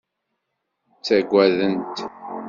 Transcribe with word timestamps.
Ttagadent. 0.97 1.95